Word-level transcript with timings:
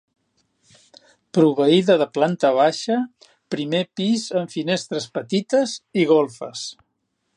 Proveïda 1.37 1.97
de 2.03 2.07
planta 2.15 2.51
baixa, 2.59 2.97
primer 3.57 3.83
pis 4.01 4.25
amb 4.41 4.55
finestres 4.57 5.07
petites 5.19 5.77
i 6.05 6.09
golfes. 6.15 6.65